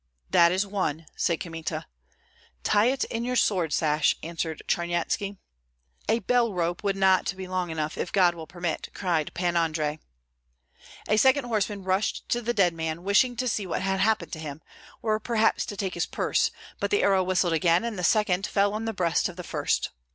[0.31, 1.85] "That is one!" said Kmita.
[2.63, 5.37] "Tie it in your sword sash," answered Charnyetski.
[6.09, 9.99] "A bell rope would not be long enough, if God will permit!" cried Pan Andrei.
[11.07, 14.39] A second horseman rushed to the dead man, wishing to see what had happened to
[14.39, 14.63] him,
[15.03, 16.49] or perhaps to take his purse,
[16.79, 19.91] but the arrow whistled again, and the second fell on the breast of the first.